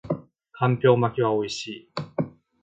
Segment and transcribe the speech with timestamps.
[0.53, 1.91] 干瓢巻きは美味しい